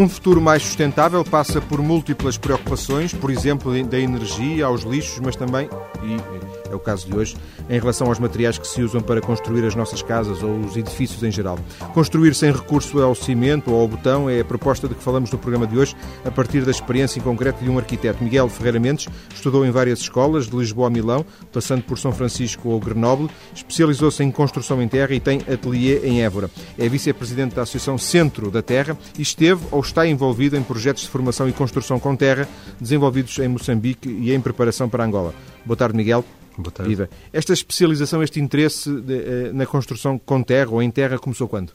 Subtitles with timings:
[0.00, 5.36] Um futuro mais sustentável passa por múltiplas preocupações, por exemplo, da energia, aos lixos, mas
[5.36, 5.68] também,
[6.02, 7.36] e é o caso de hoje,
[7.68, 11.22] em relação aos materiais que se usam para construir as nossas casas ou os edifícios
[11.22, 11.58] em geral.
[11.92, 15.38] Construir sem recurso ao cimento ou ao botão é a proposta de que falamos no
[15.38, 18.22] programa de hoje, a partir da experiência em concreto de um arquiteto.
[18.22, 22.68] Miguel Ferreira Mendes estudou em várias escolas, de Lisboa a Milão, passando por São Francisco
[22.68, 26.50] ou Grenoble, especializou-se em construção em terra e tem ateliê em Évora.
[26.78, 31.08] É vice-presidente da Associação Centro da Terra e esteve ou está envolvido em projetos de
[31.08, 32.48] formação e construção com terra
[32.80, 35.34] desenvolvidos em Moçambique e em preparação para Angola.
[35.64, 36.24] Boa tarde, Miguel.
[36.56, 36.90] Boa tarde.
[36.90, 37.10] Viva.
[37.32, 41.72] Esta especialização, este interesse de, eh, na construção com terra ou em terra começou quando?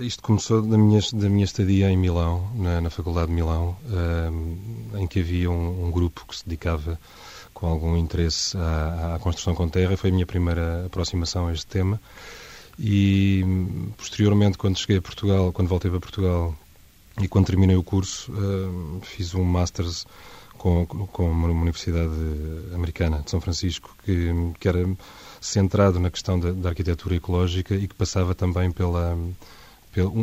[0.00, 4.56] Isto começou da minha, da minha estadia em Milão, na, na Faculdade de Milão, um,
[4.94, 6.98] eh, em que havia um, um, grupo que se dedicava
[7.54, 9.96] com algum interesse à, à, construção com terra.
[9.96, 12.00] Foi a minha primeira aproximação a este tema.
[12.78, 13.44] E
[13.96, 16.54] posteriormente, quando cheguei a Portugal, quando voltei para Portugal
[17.20, 20.06] e quando terminei o curso, uh, fiz um Masters
[20.60, 22.12] com, com uma universidade
[22.74, 24.30] americana de São Francisco, que,
[24.60, 24.86] que era
[25.40, 29.16] centrado na questão da, da arquitetura ecológica e que passava também pela,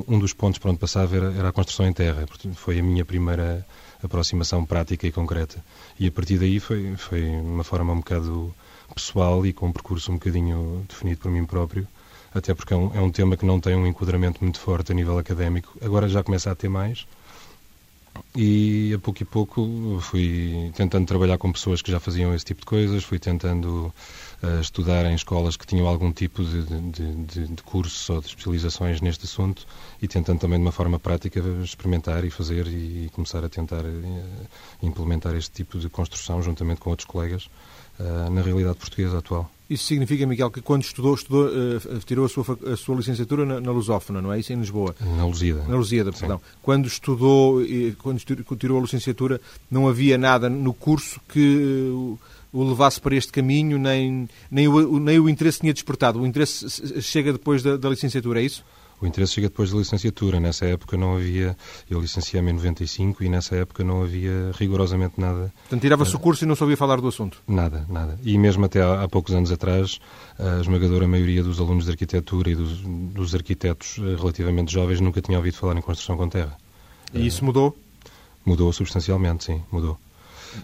[0.08, 2.24] um dos pontos para onde passava era, era a construção em terra.
[2.54, 3.66] Foi a minha primeira
[4.04, 5.66] aproximação prática e concreta.
[6.00, 8.54] E a partir daí foi, foi uma forma um bocado
[8.94, 11.88] pessoal e com um percurso um bocadinho definido por mim próprio
[12.32, 14.96] até porque é um, é um tema que não tem um enquadramento muito forte a
[14.96, 15.76] nível académico.
[15.82, 17.08] Agora já começa a ter mais.
[18.36, 22.62] E a pouco e pouco fui tentando trabalhar com pessoas que já faziam esse tipo
[22.62, 23.94] de coisas, fui tentando
[24.44, 28.28] uh, estudar em escolas que tinham algum tipo de, de, de, de cursos ou de
[28.28, 29.66] especializações neste assunto
[30.02, 33.84] e tentando também de uma forma prática experimentar e fazer e, e começar a tentar
[33.84, 34.48] uh,
[34.82, 37.50] implementar este tipo de construção juntamente com outros colegas
[38.00, 39.50] uh, na realidade portuguesa atual.
[39.70, 43.60] Isso significa, Miguel, que quando estudou, estudou uh, tirou a sua, a sua licenciatura na,
[43.60, 44.54] na Lusófona, não é isso?
[44.54, 44.96] Em Lisboa?
[45.18, 45.64] Na Lusíada.
[45.68, 46.40] Na Lusíada, perdão.
[46.62, 47.62] Quando estudou,
[47.98, 48.20] quando
[48.58, 52.18] tirou a licenciatura, não havia nada no curso que uh,
[52.54, 56.22] o levasse para este caminho, nem, nem, o, nem o interesse tinha despertado.
[56.22, 58.64] O interesse chega depois da, da licenciatura, é isso?
[59.00, 60.40] O interesse chega depois da licenciatura.
[60.40, 61.56] Nessa época não havia.
[61.90, 65.54] Eu licenciei-me em 95 e nessa época não havia rigorosamente nada.
[65.62, 67.42] Portanto, tirava-se o curso e não sabia falar do assunto?
[67.48, 68.18] Nada, nada.
[68.24, 70.00] E mesmo até há, há poucos anos atrás,
[70.40, 75.22] a esmagadora maioria dos alunos de arquitetura e dos, dos arquitetos eh, relativamente jovens nunca
[75.22, 76.58] tinham ouvido falar em construção com terra.
[77.14, 77.78] E isso mudou?
[78.46, 79.98] Mudou substancialmente, sim, mudou.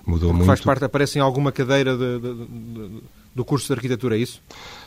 [0.06, 0.46] Mudou Porque muito.
[0.46, 3.04] Faz parte, aparece em alguma cadeira de, de, de,
[3.36, 4.42] do curso de arquitetura, é isso?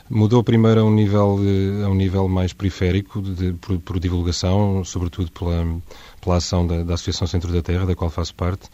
[0.09, 1.41] Mudou primeiro a um nível,
[1.85, 5.67] a um nível mais periférico, de, por, por, divulgação, sobretudo pela,
[6.21, 8.69] pela ação da, da, Associação Centro da Terra, da qual faço parte,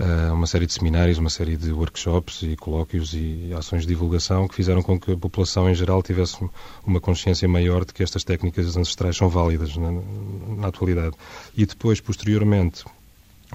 [0.00, 4.48] uh, uma série de seminários, uma série de workshops e colóquios e ações de divulgação
[4.48, 6.38] que fizeram com que a população em geral tivesse
[6.86, 9.90] uma consciência maior de que estas técnicas ancestrais são válidas na,
[10.56, 11.14] na atualidade.
[11.54, 12.84] E depois, posteriormente,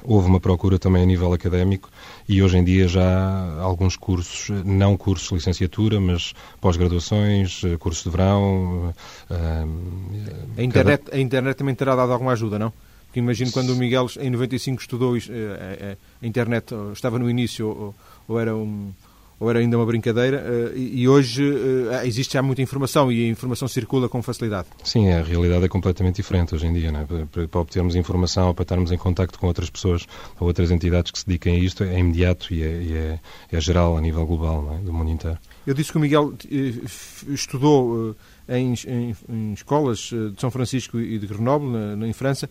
[0.01, 1.89] Houve uma procura também a nível académico
[2.27, 8.03] e hoje em dia já há alguns cursos, não cursos de licenciatura, mas pós-graduações, cursos
[8.03, 8.93] de verão.
[9.29, 11.17] Uh, a, internet, cada...
[11.17, 12.71] a internet também terá dado alguma ajuda, não?
[13.05, 17.95] Porque imagino quando o Miguel em 95 estudou, a internet estava no início ou,
[18.27, 18.91] ou era um
[19.43, 23.27] ou era ainda uma brincadeira, uh, e, hoje uh, existe já muita informação e a
[23.27, 24.69] informação circula com facilidade.
[24.85, 26.89] Sim, a realidade é completamente diferente hoje em dia.
[26.89, 27.25] É?
[27.25, 30.07] Para, para, obtermos informação ou para estarmos em contacto com outras pessoas
[30.39, 33.19] ou outras entidades que se dediquem a isto é imediato e é, e é,
[33.51, 34.85] é geral a nível global, é?
[34.85, 35.37] do mundo inteiro.
[35.67, 36.73] Eu disse que o Miguel eh,
[37.27, 38.15] estudou
[38.47, 42.49] em, em, em, escolas de São Francisco e de Grenoble, na, em França.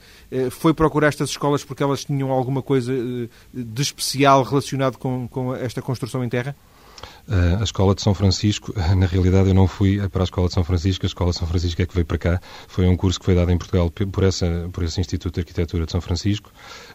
[0.51, 2.93] Foi procurar estas escolas porque elas tinham alguma coisa
[3.53, 6.57] de especial relacionado com, com esta construção em terra?
[7.29, 10.55] Uh, a Escola de São Francisco, na realidade eu não fui para a Escola de
[10.55, 12.41] São Francisco, a Escola de São Francisco é que veio para cá.
[12.67, 15.87] Foi um curso que foi dado em Portugal por, essa, por esse Instituto de Arquitetura
[15.87, 16.51] de São Francisco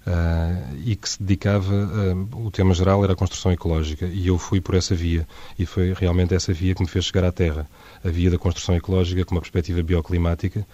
[0.08, 4.38] uh, e que se dedicava, uh, o tema geral era a construção ecológica e eu
[4.38, 5.28] fui por essa via
[5.60, 7.68] e foi realmente essa via que me fez chegar à Terra.
[8.04, 10.66] A via da construção ecológica com uma perspectiva bioclimática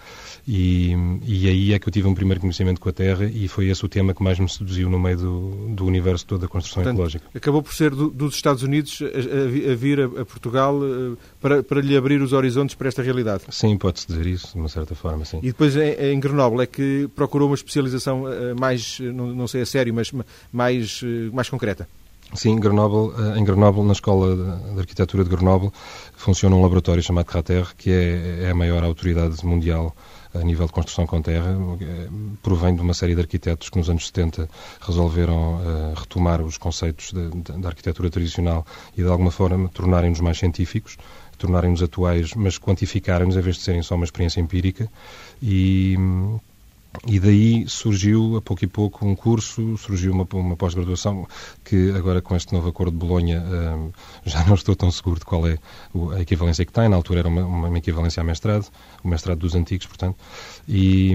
[0.48, 0.94] e,
[1.26, 3.84] e aí é que eu tive um primeiro conhecimento com a Terra e foi esse
[3.84, 6.96] o tema que mais me seduziu no meio do, do universo todo da construção Portanto,
[6.96, 7.26] ecológica.
[7.34, 11.82] Acabou por ser do, dos Estados Unidos a, vir a, a Portugal eh, para, para
[11.82, 13.44] lhe abrir os horizontes para esta realidade.
[13.50, 15.40] Sim, pode-se dizer isso, de uma certa forma, sim.
[15.42, 19.62] E depois em, em Grenoble é que procurou uma especialização eh, mais, não, não sei
[19.62, 20.12] a sério, mas
[20.52, 21.88] mais, eh, mais concreta.
[22.34, 24.36] Sim, Grenoble, em Grenoble, na Escola
[24.74, 25.72] de Arquitetura de Grenoble,
[26.16, 29.96] funciona um laboratório chamado Crater, que é, é a maior autoridade mundial
[30.34, 31.56] a nível de construção com terra,
[32.42, 34.50] provém de uma série de arquitetos que nos anos 70
[34.82, 38.66] resolveram uh, retomar os conceitos da arquitetura tradicional
[38.98, 40.98] e de alguma forma tornarem-nos mais científicos,
[41.38, 44.90] tornarem-nos atuais, mas quantificarem-nos em vez de serem só uma experiência empírica
[45.42, 45.96] e
[47.08, 51.28] E daí surgiu, a pouco e pouco, um curso, surgiu uma, uma pós-graduação
[51.64, 53.92] que agora com este novo acordo de Bolonha um,
[54.24, 55.58] já não estou tão seguro de qual é
[56.16, 56.88] a equivalência que tem.
[56.88, 58.68] Na altura era uma, uma equivalência a mestrado,
[59.04, 60.18] o mestrado dos antigos, portanto,
[60.68, 61.14] e,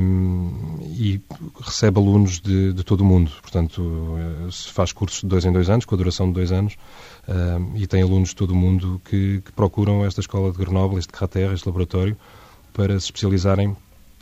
[0.83, 1.21] e
[1.61, 3.31] recebe alunos de, de, todo o mundo.
[3.41, 6.51] Portanto, eh, se faz cursos de dois em dois anos, com a duração de dois
[6.51, 6.77] anos,
[7.29, 10.99] um, e tem alunos de todo o mundo que, que procuram esta escola de Grenoble,
[10.99, 12.17] este Crater, este laboratório,
[12.73, 13.77] para se especializarem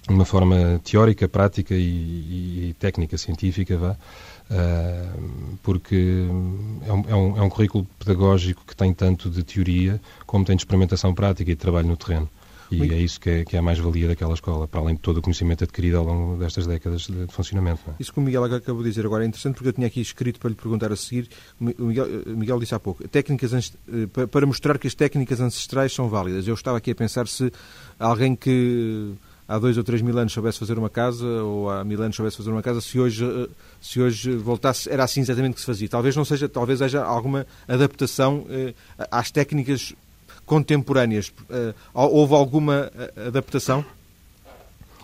[0.06, 3.97] de uma forma teórica, prática e, e, técnica, científica, vá,
[4.50, 6.26] uh, porque
[6.87, 10.55] é um, é, um, é um, currículo pedagógico que tem tanto de teoria como tem
[10.55, 12.29] de experimentação prática e de trabalho no terreno.
[12.70, 12.94] E Muito...
[12.94, 15.23] é isso que é, que é a mais-valia daquela escola, para além de todo o
[15.23, 17.81] conhecimento adquirido ao longo destas décadas de, de funcionamento.
[17.88, 17.94] É?
[18.00, 20.41] Isso que o Miguel acabou de dizer agora é interessante porque eu tinha aqui escrito
[20.41, 21.29] para lhe perguntar a seguir.
[21.61, 26.09] O Miguel, Miguel disse há pouco, técnicas, eh, para mostrar que as técnicas ancestrais são
[26.09, 26.49] válidas.
[26.49, 27.52] Eu estava aqui a pensar se
[28.00, 29.14] alguém que
[29.48, 32.37] há dois ou três mil anos soubesse fazer uma casa, ou há mil anos soubesse
[32.37, 33.48] fazer uma casa, se hoje, eh,
[33.81, 35.88] se hoje voltasse, era assim exatamente que se fazia.
[35.88, 38.75] Talvez não seja, talvez haja alguma adaptação eh,
[39.10, 39.94] às técnicas
[40.44, 41.32] contemporâneas.
[41.50, 42.90] Eh, houve alguma
[43.26, 43.84] adaptação?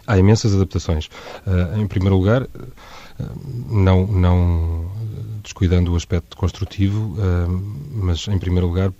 [0.06, 1.08] Há imensas adaptações.
[1.78, 2.48] em primeiro lugar,
[3.70, 4.90] não, não
[5.44, 7.16] descuidando o aspecto construtivo,
[7.94, 8.92] mas em primeiro lugar,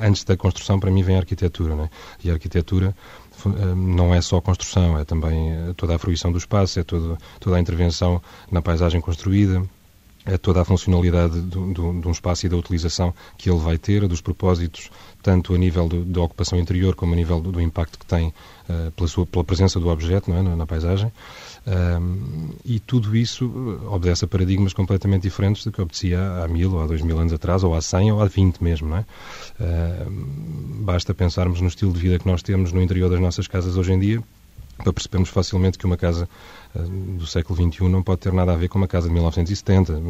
[0.00, 1.76] antes da construção, para mim, vem a arquitetura.
[1.76, 1.90] Né?
[2.24, 2.94] E a arquitetura
[3.76, 7.56] não é só a construção, é também eh, toda a fruição do espaço, é toda
[7.56, 9.62] a intervenção na paisagem construída,
[10.26, 13.78] é toda a funcionalidade do, do, de um espaço e da utilização que ele vai
[13.78, 14.90] ter, dos propósitos,
[15.22, 18.90] tanto a nível do, da ocupação interior como a nível do, impacto que tem uh,
[18.90, 21.12] pela, sua, pela presença do objeto é, na, na, paisagem.
[21.66, 23.46] Um, e tudo isso
[23.90, 27.32] obedece a paradigmas completamente diferentes do que obedecia há mil ou há dois mil anos
[27.32, 28.88] atrás, ou há cem ou há vinte mesmo.
[28.88, 29.04] Não é?
[30.80, 33.92] basta pensarmos no estilo de vida que nós temos no interior das nossas casas hoje
[33.92, 34.22] em dia
[34.76, 36.28] para percebermos facilmente que uma casa
[36.74, 36.82] uh,
[37.16, 40.00] do século XXI não pode ter nada a ver com uma casa de 1970,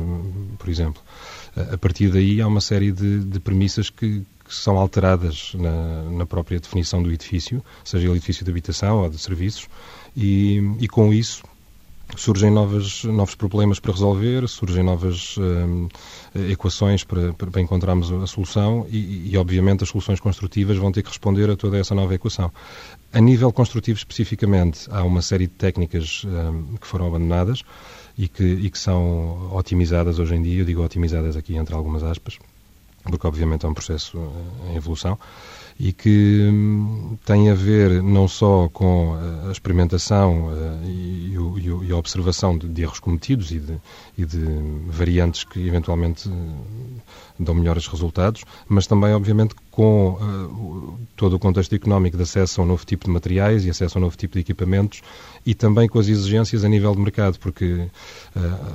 [0.58, 1.02] por exemplo.
[1.56, 6.02] Uh, a partir daí há uma série de, de premissas que, que, são alteradas na,
[6.10, 9.68] na, própria definição do edifício, seja ele edifício de habitação ou de serviços,
[10.16, 11.42] e, e com isso
[12.14, 15.88] surgem novas, novos problemas para resolver, surgem novas hum,
[16.50, 21.08] equações para, para, encontrarmos a solução e, e, obviamente, as soluções construtivas vão ter que
[21.08, 22.52] responder a toda essa nova equação.
[23.12, 27.62] A nível construtivo, especificamente, há uma série de técnicas hum, que foram abandonadas
[28.16, 32.02] e que, e que são otimizadas hoje em dia, eu digo otimizadas aqui entre algumas
[32.02, 32.38] aspas,
[33.02, 35.18] porque obviamente é um processo eh, em evolução,
[35.78, 39.14] e que hum, tem a ver não só com
[39.46, 43.76] a experimentação uh, e, a observação de, erros cometidos e de,
[44.16, 44.44] e de
[44.88, 46.32] variantes que eventualmente uh,
[47.38, 52.66] dão melhores resultados, mas também, obviamente, com todo o contexto económico de acesso a um
[52.66, 55.02] novo tipo de materiais e acesso a um novo tipo de equipamentos
[55.44, 57.86] e também com as exigências a nível de mercado, porque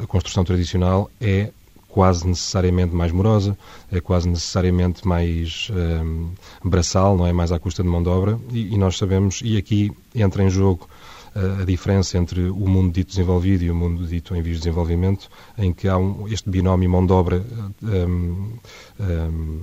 [0.04, 1.50] a construção tradicional é
[1.92, 3.58] quase necessariamente mais morosa,
[3.92, 6.32] é quase necessariamente mais um,
[6.64, 7.34] braçal, não é?
[7.34, 10.50] Mais à custa de mão de obra, e, e nós sabemos, e aqui entra em
[10.50, 10.88] jogo
[11.34, 15.30] a diferença entre o mundo dito desenvolvido e o mundo dito em vias de desenvolvimento,
[15.58, 17.42] em que há um, este binómio mão de obra
[17.82, 18.58] um,
[19.00, 19.62] um,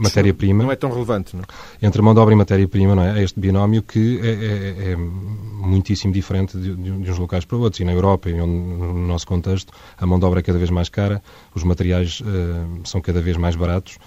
[0.00, 0.62] matéria-prima.
[0.62, 1.42] Não é tão relevante, não?
[1.42, 1.86] É?
[1.86, 3.20] Entre mão de obra e matéria-prima, não é?
[3.20, 7.80] É este binómio que é, é, é muitíssimo diferente de, de, uns locais para outros.
[7.80, 10.88] E na Europa, e no nosso contexto, a mão de obra é cada vez mais
[10.88, 11.22] cara,
[11.54, 13.98] os materiais uh, são cada vez mais baratos.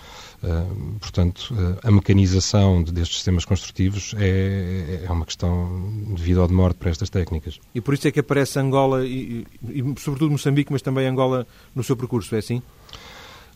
[0.43, 6.41] Uh, portanto, uh, a mecanização de, destes sistemas construtivos é, é uma questão de vida
[6.41, 7.59] ou de morte para estas técnicas.
[7.73, 11.47] E por isso é que aparece Angola e, e, e sobretudo Moçambique, mas também Angola
[11.73, 12.61] no seu percurso, é assim?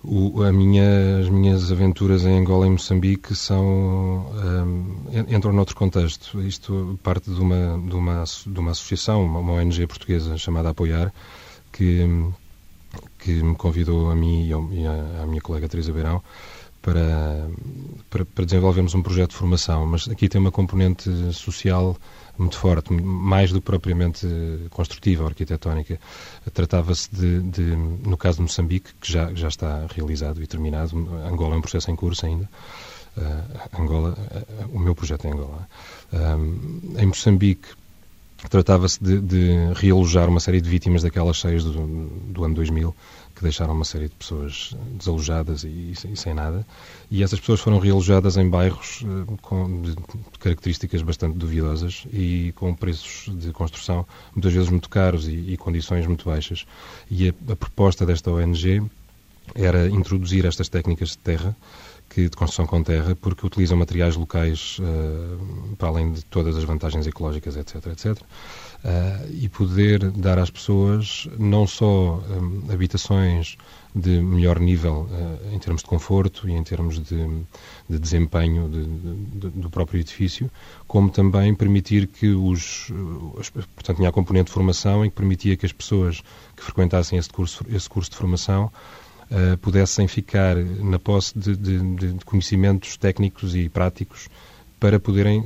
[0.03, 6.41] O, minha, as minhas aventuras em Angola e Moçambique são um, entram noutro contexto.
[6.41, 11.13] Isto parte de uma, de uma, de uma associação, uma ONG portuguesa chamada Apoiar,
[11.71, 11.99] que,
[13.19, 14.53] que me convidou a mim e
[15.21, 16.23] à minha colega Teresa Beirão
[16.81, 17.47] para,
[18.09, 21.95] para, para, desenvolvermos um projeto de formação, mas aqui tem uma componente social
[22.37, 24.27] muito forte, mais do que propriamente
[24.71, 25.99] construtiva, arquitetónica.
[26.53, 31.55] Tratava-se de, de, no caso de Moçambique, que já, já está realizado e terminado, Angola
[31.55, 32.49] é um processo em curso ainda,
[33.17, 35.67] uh, Angola, uh, o meu projeto é Angola.
[36.97, 37.69] Em Moçambique,
[38.49, 42.95] tratava-se de, de realojar uma série de vítimas daquelas cheias do, do ano 2000,
[43.35, 46.65] que deixaram uma série de pessoas desalojadas e, e, sem nada.
[47.09, 49.95] E essas pessoas foram realojadas em bairros uh, com de,
[50.39, 56.07] características bastante duvidosas e com preços de construção muitas vezes muito caros e, e condições
[56.07, 56.65] muito baixas.
[57.09, 58.81] E a, a proposta desta ONG
[59.55, 61.55] era introduzir estas técnicas de terra
[62.13, 66.63] que de construção com terra, porque utilizam materiais locais uh, para além de todas as
[66.65, 68.17] vantagens ecológicas, etc, etc.
[68.17, 73.55] Uh, e poder dar às pessoas não só um, habitações
[73.95, 77.27] de melhor nível uh, em termos de conforto e em termos de,
[77.89, 78.83] de desempenho de,
[79.39, 80.51] de, do próprio edifício,
[80.87, 82.91] como também permitir que os.
[83.73, 86.21] Portanto, tinha a componente de formação em que permitia que as pessoas
[86.57, 88.69] que frequentassem esse curso, esse curso de formação
[89.31, 94.29] uh, pudessem ficar na posse de, de conhecimentos técnicos e práticos
[94.79, 95.43] para poderem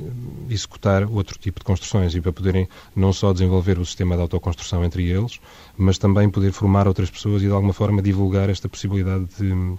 [0.48, 4.82] executar outro tipo de construções e para poderem não só desenvolver o sistema de autoconstrução
[4.82, 5.38] entre eles,
[5.76, 9.76] mas também poder formar outras pessoas e de alguma forma divulgar esta possibilidade de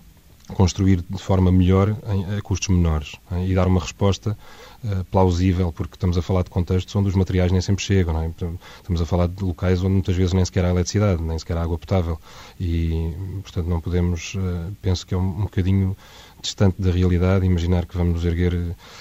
[0.54, 4.38] construir de forma melhor em, a custos menores hein, e dar uma resposta
[4.84, 8.28] uh, plausível, porque estamos a falar de contextos onde os materiais nem sempre chegam, é?
[8.28, 11.64] estamos a falar de locais onde muitas vezes nem sequer há eletricidade, nem sequer há
[11.64, 12.20] água potável
[12.60, 13.14] e,
[13.44, 15.96] portanto, não podemos, uh, penso que é um, um bocadinho
[16.42, 18.54] distante da realidade imaginar que vamos erguer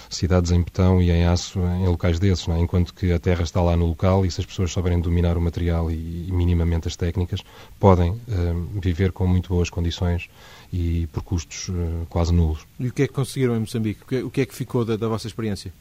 [0.08, 2.58] cidades em betão e em aço em locais desses, é?
[2.58, 5.40] enquanto que a terra está lá no local e se as pessoas souberem dominar o
[5.40, 7.40] material e, e minimamente as técnicas,
[7.78, 10.28] podem uh, viver com muito boas condições
[10.72, 12.66] e por custos uh, quase nulos.
[12.78, 14.02] E o que é que conseguiram em Moçambique?
[14.02, 15.72] O que é, o que, é que ficou da, da vossa experiência?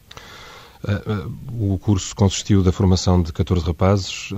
[0.84, 4.36] Uh, o curso consistiu da formação de 14 rapazes uh,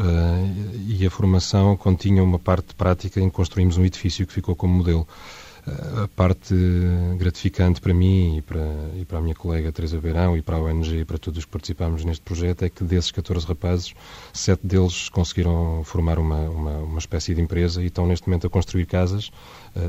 [0.87, 4.73] e a formação continha uma parte prática em que construímos um edifício que ficou como
[4.73, 5.05] modelo
[6.03, 6.55] a parte
[7.17, 10.61] gratificante para mim e para, e para a minha colega Teresa Beirão e para a
[10.61, 13.93] ONG e para todos os que participamos neste projeto é que desses 14 rapazes,
[14.31, 18.49] sete deles conseguiram formar uma, uma, uma espécie de empresa e estão neste momento a
[18.49, 19.31] construir casas uh,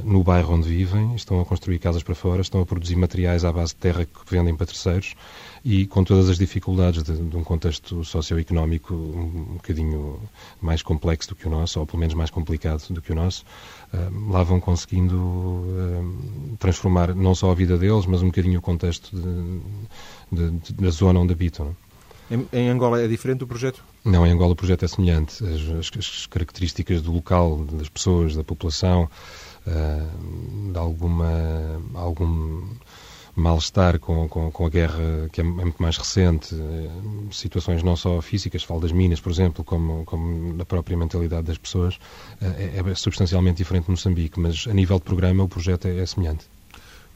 [0.05, 3.53] no bairro onde vivem, estão a construir casas para fora, estão a produzir materiais à
[3.53, 5.15] base de terra que vendem para terceiros
[5.65, 10.21] e com todas as dificuldades de, de um contexto socioeconómico um, bocadinho
[10.61, 13.45] mais complexo do que o nosso, ou pelo menos mais complicado do que o nosso,
[13.93, 18.63] uh, lá vão conseguindo uh, transformar não só a vida deles, mas um bocadinho o
[18.63, 19.17] contexto
[20.31, 21.77] de, de, da zona onde habitam.
[22.31, 23.83] Em, em, Angola é diferente o projeto?
[24.05, 25.43] Não, em Angola o projeto é semelhante.
[25.45, 29.09] As, as características do local, das pessoas, da população,
[30.73, 32.63] de alguma, algum
[33.39, 36.91] mal-estar com, com, com, a guerra que é, é muito mais recente, eh,
[37.31, 41.57] situações não só físicas, falo das minas, por exemplo, como, como da própria mentalidade das
[41.57, 41.99] pessoas,
[42.43, 45.99] eh, é, é substancialmente diferente no Moçambique, mas a nível de programa o projeto é,
[45.99, 46.47] é semelhante.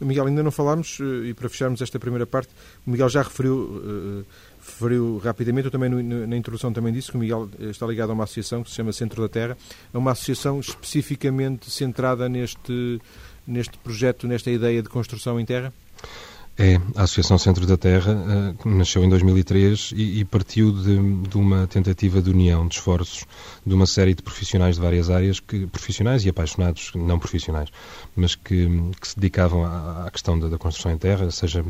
[0.01, 2.51] Miguel, ainda não falámos, eh, e para fecharmos esta primeira parte,
[2.87, 4.25] o Miguel já referiu,
[4.65, 8.25] referiu rapidamente, eu também na introdução também disse que o Miguel está ligado a uma
[8.25, 9.57] associação que se chama Centro da Terra,
[9.93, 13.01] é uma associação especificamente centrada neste,
[13.47, 15.73] neste projeto, nesta ideia de construção em terra?
[16.59, 21.37] É, a Associação Centro da Terra uh, nasceu em 2003 e, e partiu de, de,
[21.39, 23.25] uma tentativa de união de esforços
[23.65, 27.71] de uma série de profissionais de várias áreas, que, profissionais e apaixonados, não profissionais,
[28.15, 28.67] mas que,
[29.01, 31.65] que se dedicavam à, à questão da, da, construção em terra, seja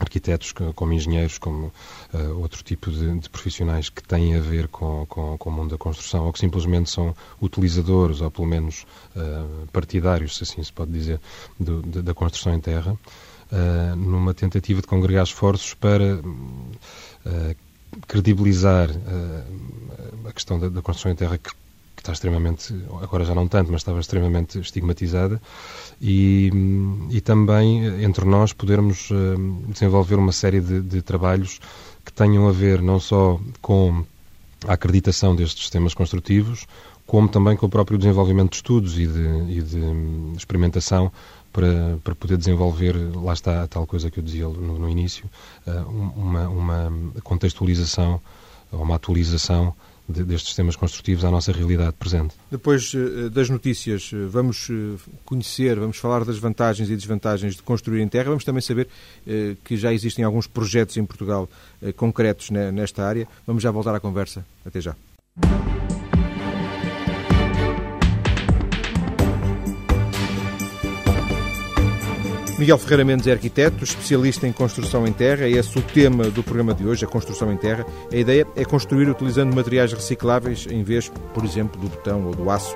[0.00, 1.72] arquitetos como engenheiros, como
[2.12, 5.70] uh, outro tipo de, de, profissionais que têm a ver com, com, com, o mundo
[5.70, 8.84] da construção ou que simplesmente são utilizadores ou pelo menos
[9.14, 11.20] uh, partidários, se assim se pode dizer,
[11.58, 12.98] do, de, da construção em terra.
[13.52, 17.56] Eh, numa tentativa de congregar esforços para uh,
[18.08, 21.50] credibilizar uh, a questão da, da, construção em terra que,
[22.04, 25.40] está extremamente, agora já não tanto, mas estava extremamente estigmatizada.
[26.00, 26.50] E,
[27.10, 29.08] e também entre nós podermos
[29.68, 31.60] desenvolver uma série de, de trabalhos
[32.04, 34.04] que tenham a ver não só com
[34.68, 36.66] a acreditação destes sistemas construtivos,
[37.06, 41.10] como também com o próprio desenvolvimento de estudos e de, e de experimentação
[41.52, 45.24] para, para poder desenvolver, lá está a tal coisa que eu dizia no, no início,
[45.66, 45.84] eh,
[46.16, 46.92] uma, uma
[47.22, 48.20] contextualização,
[48.72, 49.74] uma atualização
[50.06, 52.34] destes sistemas construtivos à nossa realidade presente.
[52.50, 54.68] Depois eh, das notícias, eh, vamos
[55.24, 58.30] conhecer, vamos falar das vantagens e desvantagens de construir em terra.
[58.30, 58.88] Vamos também saber
[59.64, 61.48] que já existem alguns projetos em Portugal
[61.96, 63.26] concretos nesta área.
[63.46, 64.44] Vamos já voltar à conversa.
[64.64, 64.94] Até já.
[72.64, 75.44] Miguel Ferreira Mendes é arquiteto, especialista em construção em terra.
[75.44, 77.84] É esse o tema do programa de hoje, a construção em terra.
[78.10, 82.48] A ideia é construir utilizando materiais recicláveis em vez, por exemplo, do betão ou do
[82.48, 82.74] aço.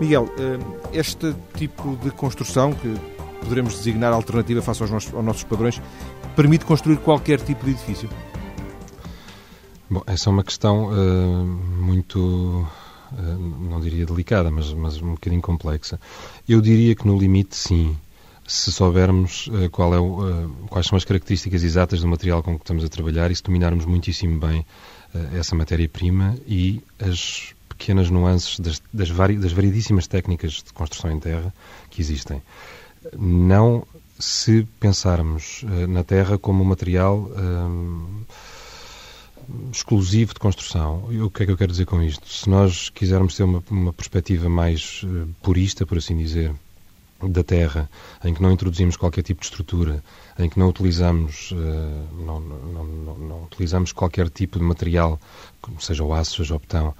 [0.00, 0.58] Miguel, eh,
[0.94, 2.94] este tipo de construção, que
[3.42, 5.78] poderemos designar alternativa face aos nossos, aos nossos padrões,
[6.34, 8.08] permite construir qualquer tipo de edifício?
[9.90, 12.66] Bom, essa é uma questão uh, muito,
[13.12, 16.00] uh, não diria delicada, mas, mas um bocadinho complexa.
[16.48, 17.94] Eu diria que no limite, sim
[18.48, 22.64] se soubermos uh, qual é uh, quais são as características exatas do material com que
[22.64, 24.60] estamos a trabalhar e se dominarmos muitíssimo bem
[25.14, 31.12] uh, essa matéria-prima e as pequenas nuances das, das, vari, das variedíssimas técnicas de construção
[31.12, 31.54] em terra
[31.90, 32.42] que existem.
[33.16, 33.86] Não
[34.18, 37.30] se pensarmos na terra como um material
[39.72, 41.04] exclusivo de construção.
[41.24, 42.28] O que é que eu quero dizer com isto?
[42.28, 45.04] Se nós quisermos ter uma, uma perspectiva mais
[45.40, 46.52] purista, por assim dizer,
[47.22, 47.90] da terra,
[48.24, 50.02] em que não introduzimos qualquer tipo de estrutura,
[50.38, 55.18] em que não utilizamos, uh, não, não, não, não, utilizamos qualquer tipo de material,
[55.80, 56.94] seja o aço, seja o betão,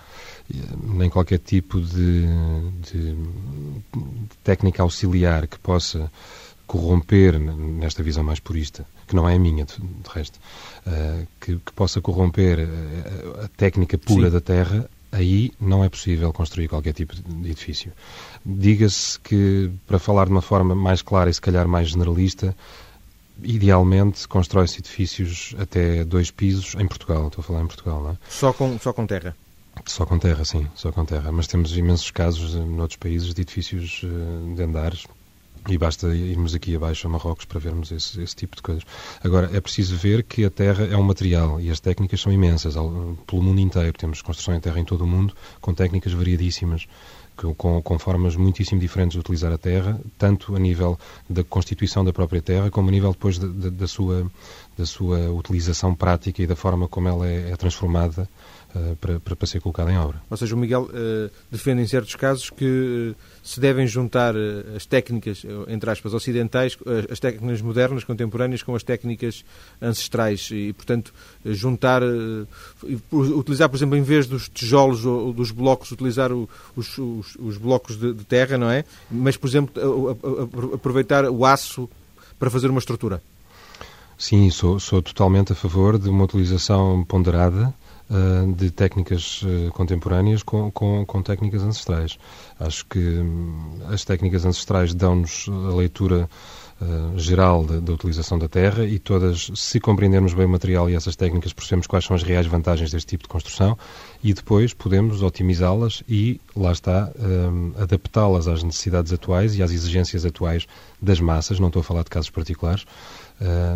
[0.83, 2.27] nem qualquer tipo de,
[2.91, 3.17] de,
[4.43, 6.11] técnica auxiliar que possa
[6.67, 10.39] corromper, nesta visão mais purista, que não é a minha, de, de resto,
[10.87, 12.69] uh, que, que, possa corromper
[13.41, 14.33] a, a técnica pura Sim.
[14.33, 17.93] da terra, aí não é possível construir qualquer tipo de edifício.
[18.45, 22.57] Diga-se que, para falar de uma forma mais clara e se calhar mais generalista,
[23.43, 27.29] idealmente constrói-se edifícios até dois pisos em Portugal.
[27.29, 28.17] Estou a falar em Portugal, não é?
[28.29, 29.37] Só com, só com terra?
[29.87, 31.31] Só com terra, sim, só com terra.
[31.31, 35.07] Mas temos imensos casos em outros países de edifícios eh, de andares,
[35.69, 38.85] e basta irmos aqui abaixo a Marrocos para vermos esse, esse, tipo de coisas.
[39.23, 42.75] Agora, é preciso ver que a terra é um material e as técnicas são imensas
[43.27, 43.93] pelo mundo inteiro.
[43.97, 46.87] Temos construção em terra em todo o mundo, com técnicas variadíssimas,
[47.57, 50.99] com, com formas muitíssimo diferentes de utilizar a terra, tanto a nível
[51.29, 54.31] da constituição da própria terra, como a nível depois de, de, da, sua,
[54.77, 58.29] da sua utilização prática e da forma como ela é, é transformada
[59.01, 60.21] para, para, ser colocada em obra.
[60.29, 64.35] Ou seja, o Miguel uh, defende em certos casos que uh, se devem juntar
[64.77, 66.77] as técnicas, entre aspas, ocidentais,
[67.11, 69.43] as técnicas modernas, contemporâneas, com as técnicas
[69.81, 71.15] ancestrais e, portanto,
[71.47, 72.03] juntar,
[73.11, 77.99] utilizar, por exemplo, em vez dos tijolos ou dos blocos, utilizar os, os, os blocos
[77.99, 78.85] de, de, terra, não é?
[79.11, 79.73] Mas, por exemplo,
[80.75, 81.89] aproveitar o aço
[82.39, 83.23] para fazer uma estrutura.
[84.19, 87.73] Sim, sou, sou totalmente a favor de uma utilização ponderada
[88.11, 92.19] uh, de técnicas uh, contemporâneas com, com, com, técnicas ancestrais.
[92.59, 96.29] Acho que um, as técnicas ancestrais dão-nos a leitura
[96.81, 101.17] uh, geral da, utilização da terra e todas, se compreendermos bem o material e essas
[101.17, 103.77] técnicas, percebemos quais são as reais vantagens deste tipo de construção
[104.23, 110.25] e depois podemos otimizá-las e, lá está, um, adaptá-las às necessidades atuais e às exigências
[110.25, 110.67] atuais
[111.01, 112.85] das massas, não estou a falar de casos particulares,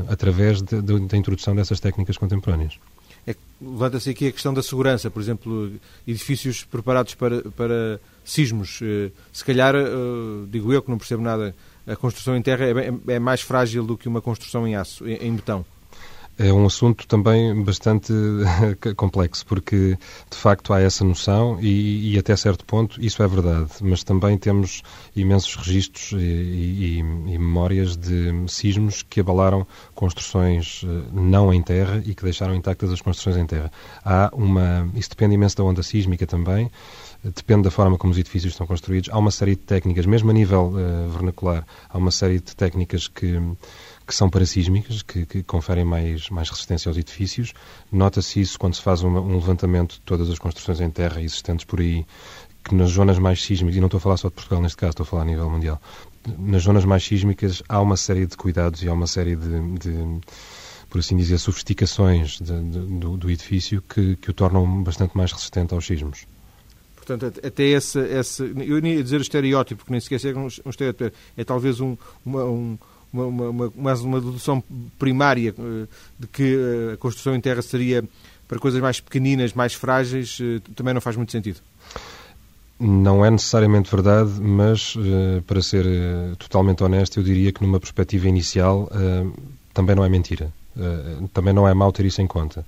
[0.09, 2.77] através de, de, da introdução dessas técnicas contemporâneas
[3.27, 5.73] é levanta-se aqui a questão da segurança, por exemplo,
[6.07, 8.81] edifícios preparados para, para sismos.
[8.83, 9.87] Eh, se calhar, eh,
[10.49, 11.55] digo eu que não percebo nada,
[11.87, 15.35] a construção em terra é, é mais frágil do que uma construção em aço, em
[15.35, 15.65] betão
[16.39, 18.13] é um assunto também bastante
[18.97, 19.99] complexo, porque
[20.31, 24.39] de facto há essa noção e, e, até certo ponto isso é verdade, mas também
[24.39, 24.83] temos
[25.15, 32.03] imensos registros e, e, e, memórias de sismos que abalaram construções eh, não em terra
[32.05, 33.71] e que deixaram intactas as construções em terra.
[34.05, 34.89] Há uma.
[34.95, 36.71] Isso depende imenso da onda sísmica também
[37.25, 39.09] depende da forma como os edifícios estão construídos.
[39.13, 43.07] Há uma série de técnicas, mesmo a nível uh, vernacular, há uma série de técnicas
[43.07, 43.41] que
[44.13, 47.55] que são parasísmicas, que, que conferem mais, mais resistência aos edifícios.
[47.91, 51.65] Nota-se isso quando se faz um, um levantamento de todas as construções em terra existentes
[51.65, 52.05] por aí,
[52.63, 54.91] que nas zonas mais sísmicas, e não estou a falar só de Portugal neste caso,
[54.91, 55.81] estou a falar a nível mundial,
[56.39, 60.21] nas zonas mais sísmicas há uma série de cuidados e há uma série de, de
[60.91, 65.33] por assim dizer, sofisticações de, de, do, do, edifício que, que o tornam bastante mais
[65.33, 66.27] resistente aos sismos.
[66.95, 71.17] Portanto, até esse, esse eu ia dizer estereótipo, porque nem sequer é um, um estereótipo,
[71.35, 72.79] é talvez um, uma, um,
[73.13, 74.63] uma, uma, uma, uma dedução
[74.99, 75.87] primária eh,
[76.19, 78.03] de que eh, a construção em terra seria
[78.49, 81.61] para coisas mais pequeninas, mais frágeis, eh, também não faz muito sentido.
[82.81, 84.97] Não é necessariamente verdade, mas
[85.47, 85.87] para ser
[86.37, 88.91] totalmente honesto, eu diria que numa perspectiva inicial
[89.73, 90.53] também não é mentira.
[91.33, 92.67] Também não é mau ter isso em conta.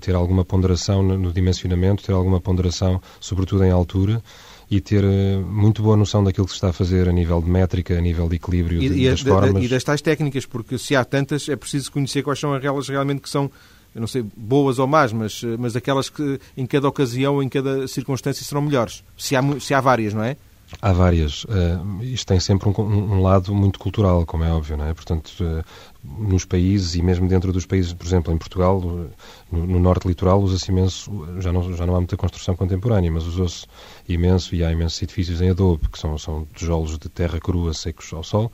[0.00, 4.22] Ter alguma ponderação no dimensionamento, ter alguma ponderação, sobretudo em altura,
[4.70, 7.48] e ter eh, muito boa noção daquilo que se está a fazer a nível de
[7.48, 9.64] métrica, a nível de equilíbrio e, de, das formas.
[9.64, 13.20] E das tais técnicas, porque se há tantas, é preciso conhecer quais são aquelas realmente
[13.20, 13.50] que são,
[13.94, 17.48] eu não sei, boas ou más, mas, eh, mas aquelas que em cada ocasião, em
[17.48, 19.04] cada circunstância serão melhores.
[19.16, 20.36] Se há, se há várias, não é?
[20.82, 21.44] Há várias.
[21.44, 24.92] Uh, isto tem sempre um, um, lado muito cultural, como é óbvio, não é?
[24.92, 25.64] Portanto, uh,
[26.02, 30.40] nos países e mesmo dentro dos países, por exemplo, em Portugal, no, no norte litoral,
[30.40, 33.66] usa-se imenso, já não, já não há muita construção contemporânea, mas usou-se
[34.08, 38.12] imenso e há imensos edifícios em adobe, que são, são tijolos de terra crua secos
[38.12, 38.50] ao sol,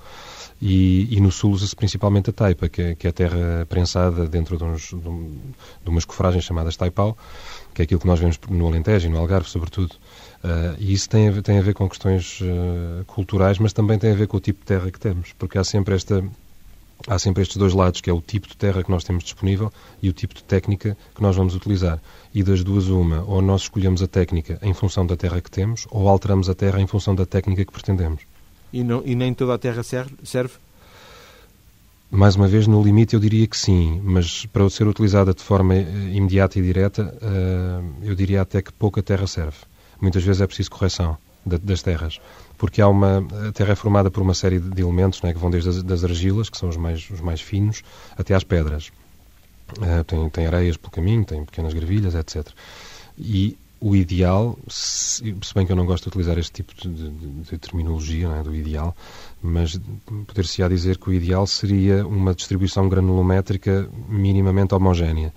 [0.60, 4.28] e, e no sul usa-se principalmente a taipa, que é, que é a terra prensada
[4.28, 5.40] dentro de, uns, de, um,
[5.82, 7.16] de umas cofragens chamadas taipau,
[7.74, 9.96] que é aquilo que nós vemos no Alentejo e no Algarve, sobretudo.
[10.42, 13.96] Uh, e isso tem a, ver, tem a ver com questões uh, culturais, mas também
[13.98, 16.24] tem a ver com o tipo de terra que temos, porque há sempre esta
[17.06, 19.72] há sempre estes dois lados, que é o tipo de terra que nós temos disponível
[20.02, 22.00] e o tipo de técnica que nós vamos utilizar.
[22.34, 25.86] E das duas, uma, ou nós escolhemos a técnica em função da terra que temos,
[25.90, 28.22] ou alteramos a terra em função da técnica que pretendemos.
[28.72, 30.14] E, não, e nem toda a terra serve?
[30.22, 30.54] serve?
[32.10, 35.74] Mais uma vez, no limite, eu diria que sim, mas para ser utilizada de forma
[35.74, 37.14] eh, imediata e direta,
[38.02, 39.56] eu diria até que pouca terra serve.
[40.02, 42.20] Muitas vezes é preciso correção das terras,
[42.58, 45.50] porque há uma a terra é formada por uma série de elementos né, que vão
[45.50, 47.82] desde as das argilas, que são os mais, os mais finos,
[48.16, 48.90] até às pedras.
[49.78, 52.46] Uh, tem, tem areias pelo caminho, tem pequenas gravilhas, etc.
[53.16, 57.28] E o ideal, se, bem que eu não gosto de utilizar este tipo de, de,
[57.50, 58.96] de terminologia é, do ideal,
[59.42, 59.80] mas
[60.28, 65.34] poder-se-á dizer que o ideal seria uma distribuição granulométrica minimamente homogénea.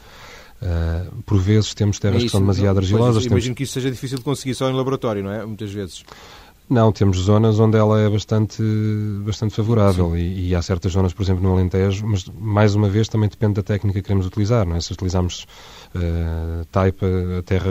[0.62, 3.16] Uh, por vezes temos terras é isso, que são demasiado argilosas.
[3.16, 3.58] Pois, imagino temos...
[3.58, 5.46] que isso seja difícil de conseguir só em laboratório, não é?
[5.46, 6.04] Muitas vezes.
[6.68, 8.64] Não, temos zonas onde ela é bastante,
[9.24, 13.08] bastante favorável e, e, há certas zonas, por exemplo, no Alentejo, mas mais uma vez
[13.08, 14.66] também depende da técnica que queremos utilizar.
[14.66, 14.82] Não é?
[14.82, 15.46] Se utilizarmos
[15.94, 17.06] uh, taipa,
[17.38, 17.70] a terra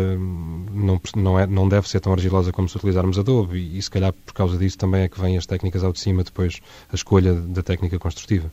[0.73, 3.91] não, não, é, não deve ser tão argilosa como se utilizarmos adobe e, e se
[3.91, 6.61] calhar por causa disso também é que vêm as técnicas ao de cima depois
[6.93, 8.49] a escolha da técnica construtiva.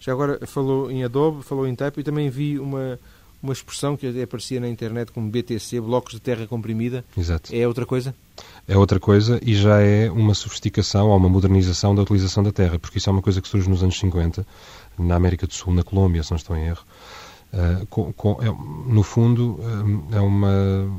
[0.00, 2.98] Já agora falou em adobe, falou em taipa e também vi uma,
[3.42, 7.04] uma expressão que aparecia na internet como BTC, blocos de terra comprimida.
[7.16, 7.54] Exato.
[7.54, 8.14] É outra coisa?
[8.66, 12.78] É outra coisa e já é uma sofisticação ou uma modernização da utilização da terra,
[12.78, 14.46] porque isso é uma coisa que surge nos anos 50,
[14.98, 16.84] na América do Sul, na Colômbia, se não estou em erro.
[17.52, 18.46] Uh, com, com, é,
[18.90, 19.60] no fundo,
[20.12, 20.52] é uma,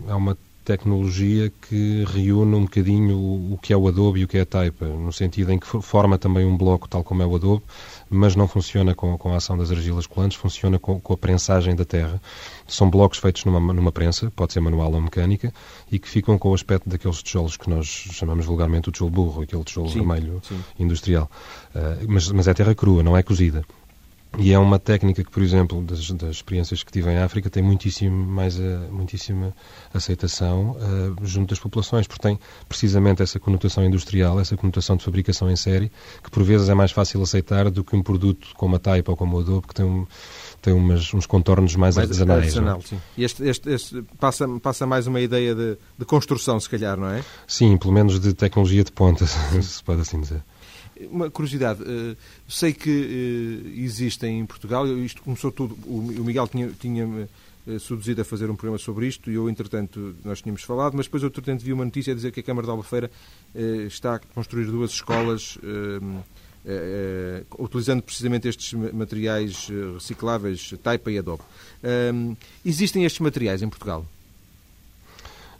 [0.07, 3.15] é uma tecnologia que reúne um bocadinho
[3.53, 5.65] o, que é o Adobe e o que é a Taipa, no sentido em que
[5.65, 7.63] forma também um bloco tal como é o Adobe,
[8.09, 11.73] mas não funciona com, com a ação das argilas colantes, funciona com, com, a prensagem
[11.73, 12.21] da terra.
[12.67, 15.53] São blocos feitos numa, numa prensa, pode ser manual ou mecânica,
[15.89, 19.43] e que ficam com o aspecto daqueles tijolos que nós chamamos vulgarmente o tijolo burro,
[19.43, 20.59] aquele tijolo sim, vermelho sim.
[20.77, 21.31] industrial.
[21.73, 23.63] Uh, mas, mas é terra crua, não é cozida.
[24.37, 27.63] E é uma técnica que, por exemplo, das, das experiências que tive em África, tem
[27.63, 29.53] muitíssimo mais a, eh, muitíssima
[29.93, 35.49] aceitação uh, junto das populações, porque tem precisamente essa conotação industrial, essa conotação de fabricação
[35.49, 35.91] em série,
[36.23, 39.17] que por vezes é mais fácil aceitar do que um produto como a taipa ou
[39.17, 40.05] como o adobe, que tem, um,
[40.61, 42.43] tem umas, uns contornos mais, mais artesanais.
[42.43, 42.47] É?
[42.47, 42.99] Artesanal, sim.
[43.17, 47.09] E este, este, este, passa, passa mais uma ideia de, de construção, se calhar, não
[47.09, 47.23] é?
[47.47, 50.43] Sim, pelo menos de tecnologia de ponta, se pode assim dizer.
[51.09, 56.69] Uma curiosidade, uh, sei que uh, existem em Portugal, isto começou tudo, o, Miguel tinha,
[56.79, 60.95] tinha uh, seduzido a fazer um programa sobre isto e eu, entretanto, nós tínhamos falado,
[60.95, 63.11] mas depois eu, entretanto, vi uma notícia a dizer que a Câmara de Albufeira
[63.87, 65.57] está a construir duas escolas
[67.57, 71.43] utilizando precisamente estes materiais recicláveis, Taipa e Adobe.
[72.65, 74.05] existem estes materiais em Portugal?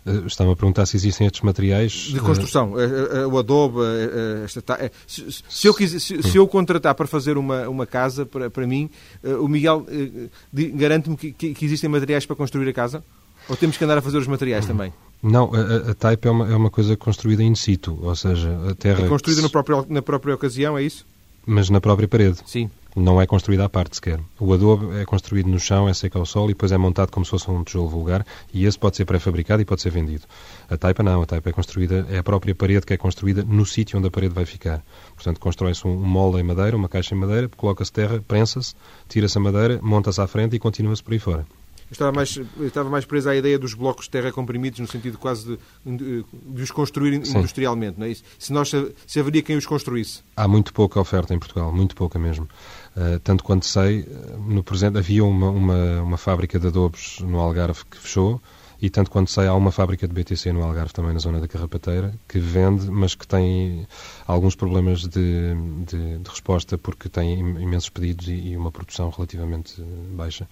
[0.07, 1.91] Eh, estava a perguntar se existem estes materiais.
[1.91, 3.79] De construção, eh, eh, o adobe.
[4.45, 4.63] Esta,
[5.05, 8.65] se, se, eu quiser, se, se, eu contratar para fazer uma, uma casa para, para
[8.65, 8.89] mim,
[9.41, 9.85] o Miguel
[10.53, 13.03] garante-me que, que, existem materiais para construir a casa?
[13.49, 14.93] Ou temos que andar a fazer os materiais também?
[15.21, 18.75] Não, a, a type é uma, é uma coisa construída in situ, ou seja, a
[18.75, 19.05] terra.
[19.05, 21.05] É construída no próprio, na própria ocasião, é isso?
[21.45, 22.39] Mas na própria parede.
[22.45, 24.19] Sim não é construída à parte sequer.
[24.39, 27.25] O adobe é construído no chão, é seco ao sol e depois é montado como
[27.25, 30.23] se fosse um tijolo vulgar e esse pode ser pré-fabricado e pode ser vendido.
[30.69, 33.65] A taipa não, a taipa é construída, é a própria parede que é construída no
[33.65, 34.83] sítio onde a parede vai ficar.
[35.15, 38.73] Portanto, constrói-se um molde em madeira, uma caixa em madeira, coloca-se terra, prensa-se,
[39.07, 41.45] tira-se a madeira, monta-se à frente e continua-se por aí fora.
[41.89, 45.57] Estava mais, estava mais preso à ideia dos blocos de terra comprimidos, no sentido quase
[45.86, 47.97] de, de, de os construir industrialmente.
[47.97, 48.23] Não é isso?
[48.38, 48.71] Se, nós,
[49.05, 50.21] se haveria quem os construísse?
[50.36, 52.47] Há muito pouca oferta em Portugal, muito pouca mesmo.
[52.97, 54.07] Uh, tanto quanto sei,
[54.47, 58.41] no presente havia uma, uma, uma fábrica de adobos no Algarve que fechou,
[58.81, 61.47] e tanto quanto sei, há uma fábrica de BTC no Algarve, também na zona da
[61.47, 63.88] Carrapateira, que vende, mas que tem
[64.27, 65.55] alguns problemas de,
[65.86, 69.81] de, de resposta porque tem imensos pedidos e, e, uma produção relativamente
[70.12, 70.47] baixa.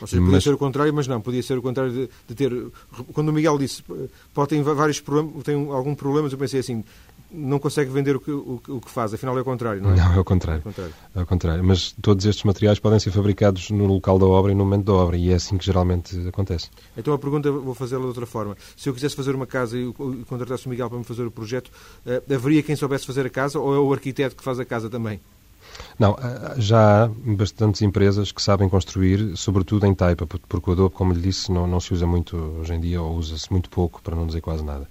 [0.00, 0.44] Ou seja, podia mas...
[0.44, 2.52] ser o contrário, mas não, podia ser o contrário de, de ter...
[3.12, 3.84] Quando o Miguel disse,
[4.34, 6.84] pode ter vários problemas, tem algum problema, eu pensei assim,
[7.30, 9.96] não consegue vender o que, o, o, que faz, afinal é o contrário, não é?
[9.96, 10.58] Não, é o contrário.
[10.58, 10.94] É o contrário.
[11.14, 11.64] É o contrário.
[11.64, 14.94] Mas todos estes materiais podem ser fabricados no local da obra e no momento da
[14.94, 16.70] obra, e é assim que geralmente acontece.
[16.96, 18.56] Então a pergunta vou fazê-la de outra forma.
[18.76, 19.92] Se eu quisesse fazer uma casa e
[20.26, 21.68] contratasse o Miguel para me fazer o projeto,
[22.06, 24.88] uh, haveria quem soubesse fazer a casa ou é o arquiteto que faz a casa
[24.88, 25.20] também?
[25.98, 30.94] Não, eh, já há bastantes empresas que sabem construir, sobretudo em taipa, porque o adobe,
[30.94, 34.00] como lhe disse, não, não se usa muito hoje em dia, ou usa-se muito pouco,
[34.02, 34.88] para não dizer quase nada.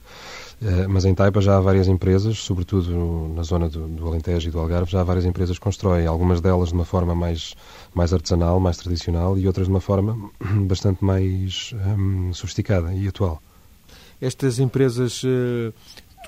[0.59, 4.51] Eh, mas em Taipa já há várias empresas, sobretudo na zona do, do, Alentejo e
[4.51, 7.55] do Algarve, já há várias empresas que constroem, algumas delas de uma forma mais,
[7.93, 10.31] mais artesanal, mais tradicional, e outras de uma forma
[10.67, 13.41] bastante mais hum, sofisticada e atual.
[14.19, 15.71] Estas empresas uh,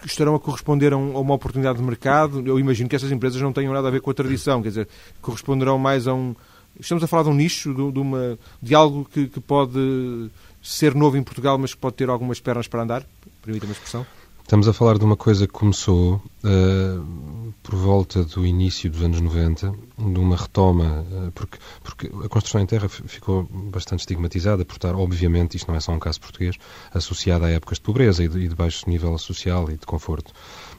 [0.05, 2.43] estarão a corresponder a, um, uma oportunidade de mercado?
[2.45, 4.87] Eu imagino que essas empresas não tenham nada a ver com a tradição, quer dizer,
[5.21, 6.35] corresponderão mais a um...
[6.79, 10.29] Estamos a falar de um nicho, de, uma, de algo que, que pode
[10.61, 13.03] ser novo em Portugal, mas que pode ter algumas pernas para andar?
[13.41, 14.05] Permita-me a expressão.
[14.49, 19.21] Estamos a falar de uma coisa que começou uh, por volta do início dos anos
[19.21, 24.73] 90, de uma retoma, uh, porque, porque a construção em terra ficou bastante estigmatizada por
[24.73, 26.55] estar, obviamente, isto não é só um caso português,
[26.91, 30.33] associada a épocas de pobreza e de, e de baixo nível social e de conforto.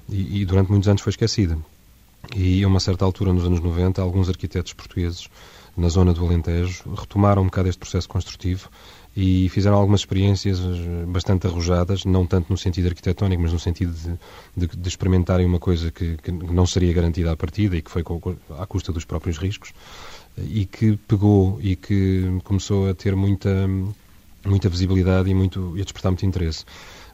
[0.08, 1.56] E, e durante muitos anos foi esquecida.
[2.34, 5.28] E a uma certa altura, nos anos 90, alguns arquitetos portugueses
[5.76, 8.68] na zona do Alentejo retomaram um bocado este processo construtivo
[9.16, 13.92] e fizeram algumas experiências eh, bastante arrojadas, não tanto no sentido arquitetónico, mas no sentido
[13.92, 17.90] de, de, de experimentarem uma coisa que, que, não seria garantida à partida e que
[17.90, 18.20] foi com,
[18.58, 19.72] à custa dos próprios riscos
[20.38, 23.68] e que pegou e que começou a ter muita,
[24.44, 26.64] muita visibilidade e, muito, e a despertar muito interesse.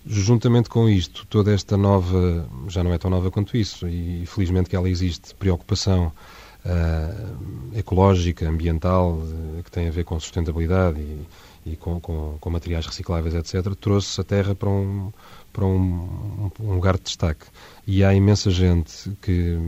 [0.06, 4.70] Juntamente com isto, toda esta nova, já não é tão nova quanto isso, e felizmente
[4.70, 6.12] que ela existe, preocupação
[6.66, 11.26] uh, ecológica, ambiental, uh, que tem a ver com sustentabilidade e,
[11.64, 15.12] e com, com, com, materiais recicláveis, etc., trouxe a Terra para um,
[15.56, 17.46] para um, um, lugar de destaque.
[17.86, 19.58] E há imensa gente que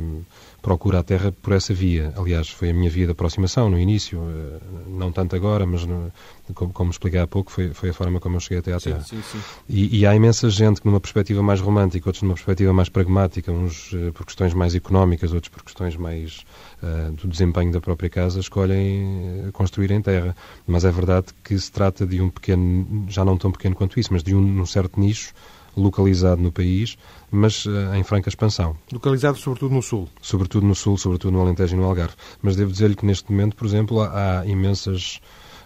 [0.60, 2.12] procura a Terra por essa via.
[2.14, 6.12] Aliás, foi a minha via de aproximação no início, eh, não tanto agora, mas no,
[6.52, 9.00] como, como, expliquei há pouco, foi, foi a forma como eu cheguei até à Terra.
[9.00, 9.38] Sim, sim, sim.
[9.66, 13.50] E, e, há imensa gente que, numa perspectiva mais romântica, outros numa perspectiva mais pragmática,
[13.50, 16.44] uns uh, por questões mais económicas, outros por questões mais
[16.82, 20.36] uh, do desempenho da própria casa, escolhem construir em terra.
[20.66, 24.12] Mas é verdade que se trata de um pequeno, já não tão pequeno quanto isso,
[24.12, 25.32] mas de um, um certo nicho
[25.78, 26.96] localizado no país,
[27.30, 28.76] mas uh, em franca expansão.
[28.92, 30.08] Localizado sobretudo no Sul?
[30.20, 32.14] Sobretudo no Sul, sobretudo no Alentejo e no Algarve.
[32.42, 35.20] Mas devo dizer-lhe que neste momento, por exemplo, há, há imensas,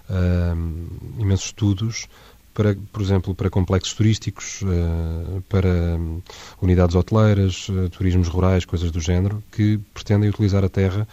[0.09, 2.07] uh, imensos estudos
[2.55, 6.20] para, por exemplo, para complexos turísticos, uh, para um,
[6.61, 11.09] unidades hoteleiras, turismos rurais, coisas do género, que pretendem utilizar a terra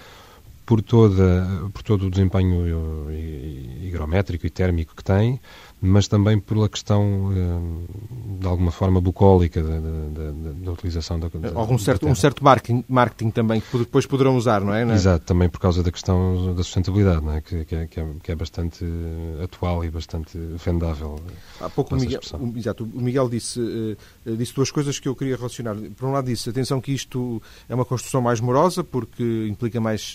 [0.70, 3.10] por, toda, por todo o desempenho
[3.82, 5.42] higrométrico e térmico que tem,
[5.82, 11.78] mas também pela questão, eh, de alguma forma, bucólica da, da, da utilização da, Algum
[11.78, 14.84] certo, um certo marketing, marketing também que depois poderão usar, não é?
[14.84, 14.96] Não é?
[14.96, 17.42] Exato, também por causa da questão da sustentabilidade, é?
[17.42, 18.86] Que, que, é, que, é, é bastante
[19.44, 21.20] atual e bastante vendável.
[21.62, 23.60] Há pouco o Miguel, o, exato, o Miguel disse,
[24.38, 25.76] disse duas coisas que eu queria relacionar.
[25.98, 30.14] Por um lado disse, atenção que isto é uma construção mais morosa, porque implica mais,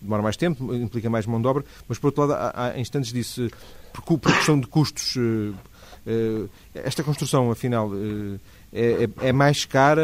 [0.00, 3.12] demora mais tempo, implica mais mão de obra, mas por outro lado, há, há instantes
[3.12, 3.50] disse
[3.92, 5.52] por, por questão de custos, eh,
[6.06, 8.38] eh, esta construção, afinal, eh,
[8.72, 10.02] é, é, é mais cara,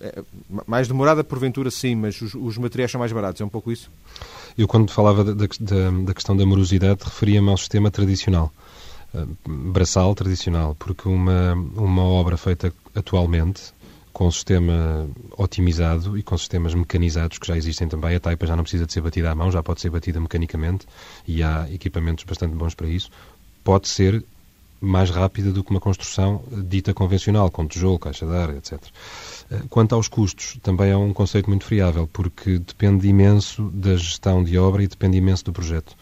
[0.00, 0.22] é
[0.66, 3.90] mais demorada, porventura sim, mas os, os, materiais são mais baratos, é um pouco isso?
[4.58, 8.52] Eu, quando falava da, da, da questão da morosidade, referia-me ao sistema tradicional,
[9.46, 13.72] braçal tradicional, porque uma, uma obra feita atualmente,
[14.16, 18.16] com sistema otimizado e com sistemas mecanizados que já existem também.
[18.16, 20.86] A taipa já não precisa de ser batida à mão, já pode ser batida mecanicamente
[21.28, 23.10] e há equipamentos bastante bons para isso.
[23.62, 24.24] Pode ser
[24.80, 28.80] mais rápida do que uma construção dita convencional, com tijolo, caixa de ar, etc.
[29.50, 34.42] Eh, quanto aos custos, também é um conceito muito friável, porque depende imenso da gestão
[34.42, 35.94] de obra e depende imenso do projeto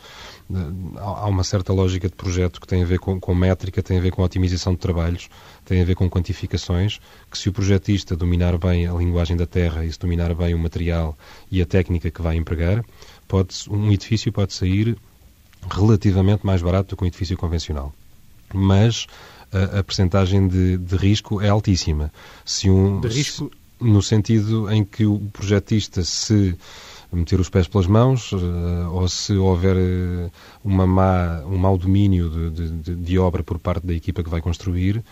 [0.96, 4.00] há uma certa lógica de projeto que tem a ver com, com, métrica, tem a
[4.00, 5.28] ver com otimização de trabalhos,
[5.64, 9.84] tem a ver com quantificações, que se o projetista dominar bem a linguagem da terra
[9.84, 11.16] e se dominar bem o material
[11.50, 12.84] e a técnica que vai empregar,
[13.26, 14.96] pode, um edifício pode sair
[15.70, 17.92] relativamente mais barato do que um edifício convencional.
[18.52, 19.06] Mas
[19.52, 22.12] a, a percentagem de, de, risco é altíssima.
[22.44, 23.50] Se um, de risco?
[23.50, 26.56] Se, no sentido em que o projetista se
[27.14, 30.30] meter os pés pelas mãos, uh, ou se houver uh,
[30.64, 34.40] uma má, um mau domínio de, de, de, obra por parte da equipa que vai
[34.40, 35.04] construir,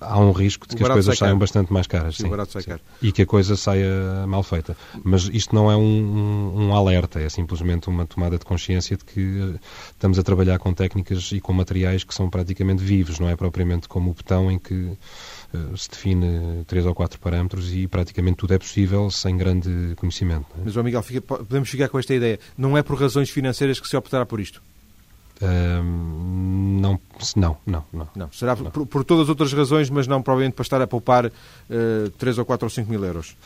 [0.00, 2.16] há um risco de que as coisas saiam bastante mais caras.
[2.16, 2.70] Sim, sim, sim.
[3.00, 4.76] E que a coisa saia mal feita.
[5.04, 9.54] Mas isto não é um, um, alerta, é simplesmente uma tomada de consciência de que
[9.90, 13.88] estamos a trabalhar com técnicas e com materiais que são praticamente vivos, não é propriamente
[13.88, 14.96] como o betão em que
[15.54, 20.46] eh, se define três ou quatro parâmetros e praticamente tudo é possível sem grande conhecimento.
[20.58, 20.62] É?
[20.64, 22.38] Mas, João Miguel, fica, podemos ficar com esta ideia.
[22.58, 24.60] Não é por razões financeiras que se optará por isto?
[25.44, 26.98] Não,
[27.36, 28.08] não, não, não.
[28.14, 28.70] não será não.
[28.70, 32.38] Por, por, todas as outras razões, mas não provavelmente para estar a poupar uh, 3
[32.38, 33.36] ou 4 ou 5 mil euros.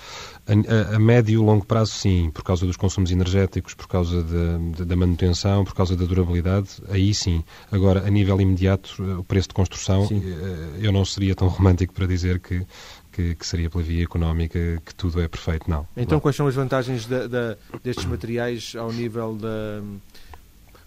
[0.46, 4.22] A, a, a, médio e longo prazo, sim, por causa dos consumos energéticos, por causa
[4.22, 7.42] de, de, da manutenção, por causa da durabilidade, aí sim.
[7.72, 10.22] Agora, a nível imediato, eh, o preço de construção, sim.
[10.24, 12.64] Eh, eu não seria tão romântico para dizer que
[13.12, 15.84] que, que, seria pela via económica que tudo é perfeito, não.
[15.96, 16.20] Então, não.
[16.20, 19.82] quais são as vantagens da, da, destes materiais ao nível da,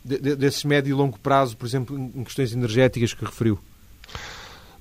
[0.03, 3.59] de, desses médio e longo prazo, por exemplo, em questões energéticas que referiu?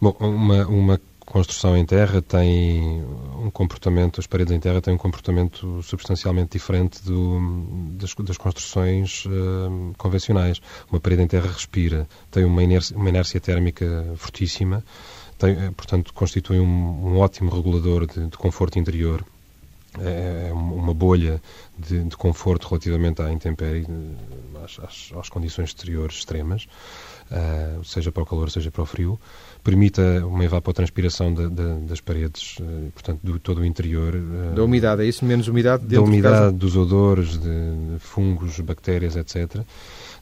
[0.01, 3.03] Bom, uma, uma construção em terra tem
[3.39, 7.41] um comportamento, as paredes em terra têm um comportamento substancialmente diferente do,
[7.93, 10.61] das, das, construções uh, convencionais.
[10.91, 14.85] Uma parede em terra respira, tem uma inércia, uma inércia térmica fortíssima,
[15.39, 19.25] tem, portanto, constitui um, um ótimo regulador de, de conforto interior
[20.00, 21.40] é, uma bolha
[21.78, 23.87] de, de, conforto relativamente à intempérie,
[24.64, 26.66] às, às, às condições exteriores extremas,
[27.31, 29.20] uh, seja para o calor, seja para o frio,
[29.62, 31.48] permite uma evapotranspiração de,
[31.87, 34.14] das paredes, uh, portanto, do todo o interior.
[34.14, 35.24] Uh, da umidade, é isso?
[35.24, 39.62] Menos umidade Da umidade, de dos odores, de, fungos, bactérias, etc.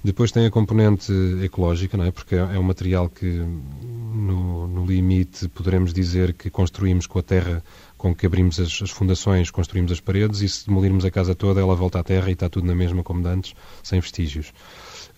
[0.03, 1.13] Depois tem a componente
[1.45, 2.11] ecológica, não é?
[2.11, 7.23] porque é, é um material que, no, no limite, poderemos dizer que construímos com a
[7.23, 7.63] terra
[8.01, 11.61] com que abrimos as, as, fundações, construímos as paredes e se demolirmos a casa toda,
[11.61, 14.55] ela volta à terra e está tudo na mesma como antes, sem vestígios.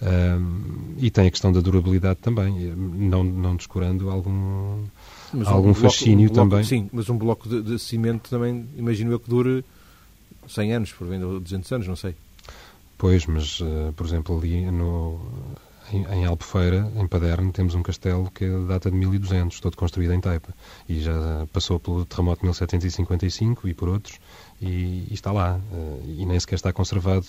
[0.03, 4.83] Um, e tem a questão da durabilidade também, não, não descurando algum,
[5.33, 6.65] mas algum um fascínio bloco, um bloco, também.
[6.65, 9.65] Sim, mas um bloco de, de, cimento também, imagino eu que dure
[10.49, 12.17] 100 anos, por venda, 200 anos, não sei.
[12.99, 15.21] Pois, mas, uh, por exemplo, ali no,
[15.93, 20.21] em, em Albufeira, em Paderno, temos um castelo que data de 1200, todo construído em
[20.21, 20.55] taipa.
[20.89, 24.19] E já passou pelo terremoto de 1755 e por outros,
[24.61, 25.61] e, e está lá.
[25.71, 27.27] Uh, e nem sequer está conservado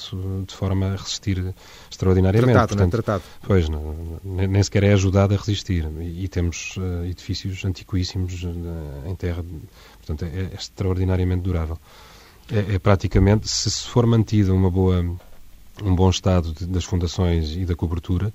[0.48, 1.54] de forma a resistir
[1.92, 2.54] extraordinariamente.
[2.54, 3.04] Tratado, Portanto, não é?
[3.04, 3.24] Tratado.
[3.46, 5.86] Pois, não, nem sequer é ajudado a resistir.
[6.00, 9.44] E, e temos uh, edifícios antiquíssimos uh, em terra.
[9.98, 11.78] Portanto, é, é extraordinariamente durável.
[12.52, 15.04] É, é, praticamente, se for mantida uma boa
[15.82, 18.34] um bom estado de, das fundações e da cobertura,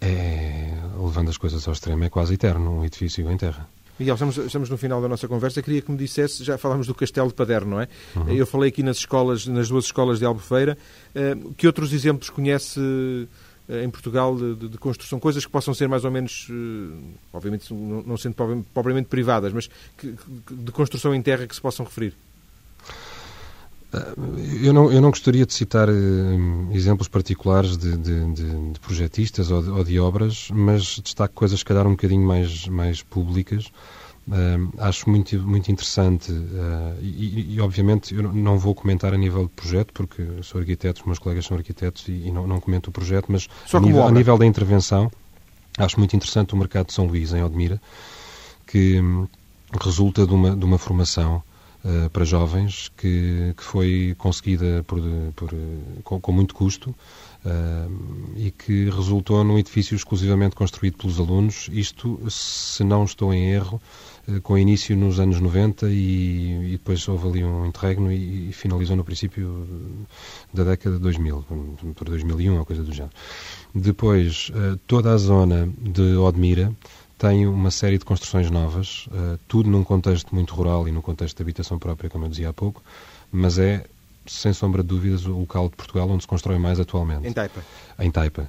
[0.00, 3.68] é, levando as coisas ao extremo, é quase eterno um edifício em terra.
[3.98, 5.62] Miguel, estamos, estamos, no final da nossa conversa.
[5.62, 7.88] Queria que me dissesse, já falámos do Castelo de Paderno, não é?
[8.14, 8.28] Uhum.
[8.28, 10.76] Eu falei aqui nas escolas, nas duas escolas de Albufeira.
[11.14, 15.18] Uh, que outros exemplos conhece uh, em Portugal de, de, de, construção?
[15.18, 16.92] Coisas que possam ser mais ou menos, uh,
[17.32, 18.34] obviamente não sendo
[18.74, 20.14] propriamente privadas, mas que,
[20.50, 22.14] de construção em terra que se possam referir?
[24.62, 29.50] Eu não, eu não gostaria de citar uh, exemplos particulares de, de, de, de projetistas
[29.50, 33.70] ou, ou de, obras, mas destaco coisas, se calhar, um bocadinho mais, mais públicas.
[34.28, 39.44] Uh, acho muito, muito interessante uh, e, e, obviamente, eu não vou comentar a nível
[39.44, 42.90] de projeto, porque sou arquiteto, os meus colegas são arquitetos e, e não, não comento
[42.90, 45.10] o projeto, mas a nível, a nível, da intervenção,
[45.78, 47.80] acho muito interessante o mercado de São Luís, em Odmira,
[48.66, 49.28] que um,
[49.80, 51.40] resulta de uma, de uma formação
[51.86, 55.00] uh, para jovens que, que foi conseguida por,
[55.34, 55.50] por
[56.02, 61.70] com, com, muito custo uh, e que resultou num edifício exclusivamente construído pelos alunos.
[61.72, 63.80] Isto, se não estou em erro,
[64.28, 68.52] uh, com início nos anos 90 e, e depois houve ali um interregno e, e,
[68.52, 69.66] finalizou no princípio
[70.52, 71.44] da década de 2000,
[71.94, 73.14] por 2001 ou coisa do género.
[73.74, 74.50] Depois,
[74.86, 76.74] toda a zona de Odmira
[77.18, 81.36] tem uma série de construções novas, uh, tudo num contexto muito rural e num contexto
[81.36, 82.82] de habitação própria, como eu dizia há pouco,
[83.32, 83.84] mas é,
[84.26, 87.26] sem sombra de dúvidas, o local de Portugal onde se constrói mais atualmente.
[87.26, 87.60] Em Taipa.
[87.98, 88.48] Em Taipa.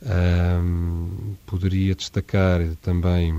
[0.00, 3.32] Uh, poderia destacar também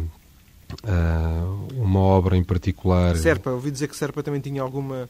[0.83, 3.15] uh, uma obra em particular.
[3.15, 5.09] Serpa, ouvi dizer que Serpa também tinha alguma.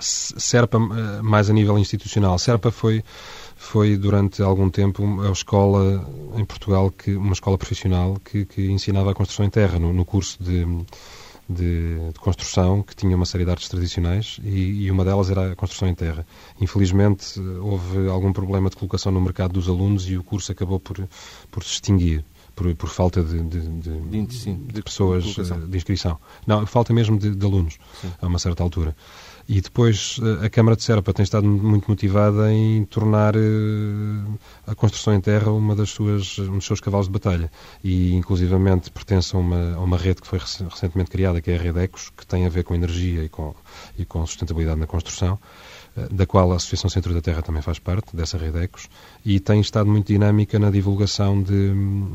[0.00, 2.36] Serpa, eh, mais a nível institucional.
[2.38, 3.04] Serpa foi
[3.56, 9.10] foi durante algum tempo a escola em Portugal, que, uma escola profissional que, que ensinava
[9.10, 10.64] a construção em terra, no, no curso de,
[11.48, 15.52] de, de, construção, que tinha uma série de artes tradicionais e, e, uma delas era
[15.52, 16.26] a construção em terra.
[16.60, 21.08] Infelizmente, houve algum problema de colocação no mercado dos alunos e o curso acabou por,
[21.50, 22.24] por se extinguir.
[22.54, 26.18] Por, por falta de, de, de pessoas de inscrição.
[26.46, 28.12] Não, falta mesmo de, alunos, Sim.
[28.22, 28.94] a uma certa altura.
[29.46, 33.40] E depois eh, a Câmara de Serpa tem estado muito motivada em tornar eh,
[34.66, 37.50] a construção em terra uma das suas, um dos seus cavalos de batalha.
[37.82, 41.60] E, inclusivamente, pertence a uma, a uma rede que foi recentemente criada, que é a
[41.60, 43.54] Rede Ecos, que tem a ver com energia e com,
[43.98, 45.73] e com sustentabilidade na construção eh,
[46.10, 48.88] da qual a Associação Centro da Terra também faz parte, dessa rede Ecos,
[49.24, 51.72] e tem estado muito dinâmica na divulgação de,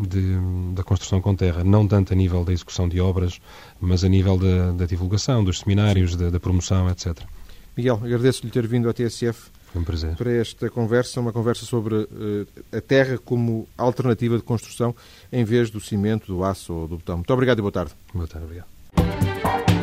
[0.08, 0.38] de,
[0.74, 3.40] da construção com terra, não tanto a nível da execução de obras,
[3.80, 7.18] mas a nível da, da divulgação, dos seminários, da, da promoção, etc.
[7.76, 10.16] Miguel, agradeço-lhe ter vindo à TSF Foi um prazer.
[10.16, 14.94] para esta conversa, uma conversa sobre uh, a terra como alternativa de construção
[15.32, 17.18] em vez do cimento, do aço ou do botão.
[17.18, 17.94] Muito obrigado e boa tarde.
[18.14, 19.79] Boa tarde, obrigado.